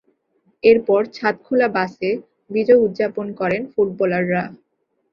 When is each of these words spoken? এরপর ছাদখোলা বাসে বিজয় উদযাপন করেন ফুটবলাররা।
এরপর 0.63 1.01
ছাদখোলা 1.13 1.67
বাসে 1.75 2.09
বিজয় 2.51 2.81
উদযাপন 2.85 3.27
করেন 3.39 3.61
ফুটবলাররা। 3.71 4.43